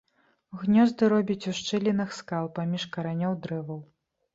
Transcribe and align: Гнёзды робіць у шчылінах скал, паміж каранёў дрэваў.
Гнёзды 0.61 1.01
робіць 1.13 1.47
у 1.53 1.55
шчылінах 1.59 2.19
скал, 2.23 2.53
паміж 2.59 2.91
каранёў 2.97 3.41
дрэваў. 3.47 3.89